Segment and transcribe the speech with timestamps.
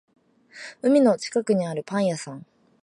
[0.81, 2.43] 海の近くにあるパン屋さん